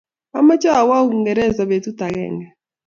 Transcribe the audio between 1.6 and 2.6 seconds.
betut agenge.